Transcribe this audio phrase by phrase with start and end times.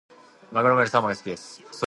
[0.51, 1.61] マグロよりサーモンが好きです。